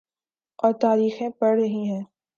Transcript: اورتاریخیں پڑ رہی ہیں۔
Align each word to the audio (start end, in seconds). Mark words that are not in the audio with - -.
اورتاریخیں 0.59 1.29
پڑ 1.39 1.51
رہی 1.57 1.83
ہیں۔ 1.89 2.03